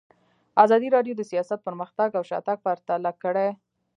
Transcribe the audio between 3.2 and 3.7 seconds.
کړی.